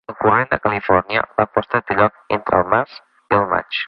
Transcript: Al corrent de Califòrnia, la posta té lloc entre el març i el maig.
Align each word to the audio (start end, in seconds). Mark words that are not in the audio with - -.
Al 0.11 0.15
corrent 0.21 0.47
de 0.53 0.57
Califòrnia, 0.63 1.21
la 1.41 1.45
posta 1.57 1.81
té 1.89 1.99
lloc 1.99 2.17
entre 2.39 2.63
el 2.63 2.73
març 2.73 2.97
i 3.35 3.39
el 3.43 3.47
maig. 3.53 3.79